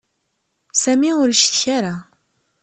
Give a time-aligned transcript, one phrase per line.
[0.81, 1.95] Sami ur icetka ara.